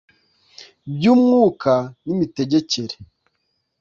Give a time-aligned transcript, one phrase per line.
[0.95, 1.73] by umwuka
[2.05, 2.95] n imitegekere